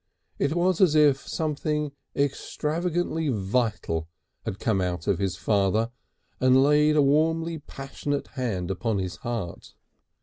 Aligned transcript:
It 0.39 0.55
was 0.55 0.81
as 0.81 0.95
if 0.95 1.27
something 1.27 1.91
extravagantly 2.15 3.29
vital 3.29 4.07
had 4.45 4.57
come 4.57 4.81
out 4.81 5.05
of 5.05 5.19
his 5.19 5.35
father 5.37 5.91
and 6.39 6.63
laid 6.63 6.95
a 6.95 7.03
warmly 7.03 7.59
passionate 7.59 8.29
hand 8.29 8.71
upon 8.71 8.97
his 8.97 9.17
heart. 9.17 9.75